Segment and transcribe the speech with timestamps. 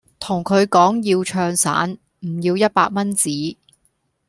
[0.19, 3.57] 同佢講要唱散，唔要一百蚊紙